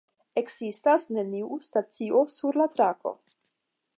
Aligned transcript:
Ekzistas 0.41 1.05
neniu 1.17 1.59
stacio 1.67 2.23
sur 2.39 2.59
la 2.63 2.69
trako. 2.77 3.17